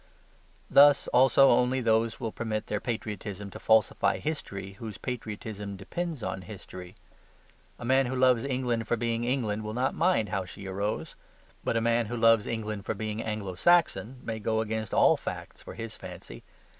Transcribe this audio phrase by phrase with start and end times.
[0.67, 6.41] Thus also only those will permit their patriotism to falsify history whose patriotism depends on
[6.41, 6.95] history.
[7.77, 11.13] A man who loves England for being English will not mind how she arose.
[11.63, 15.61] But a man who loves England for being Anglo Saxon may go against all facts
[15.61, 16.41] for his fancy.